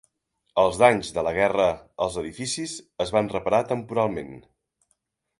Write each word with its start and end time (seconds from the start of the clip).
Els 0.59 0.77
danys 0.83 1.11
de 1.17 1.23
la 1.27 1.33
guerra 1.35 1.67
als 2.05 2.17
edificis 2.21 2.73
es 3.05 3.13
van 3.17 3.29
reparar 3.35 3.59
temporalment. 3.73 4.33